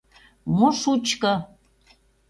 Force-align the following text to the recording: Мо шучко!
Мо 0.57 0.69
шучко! 0.79 1.33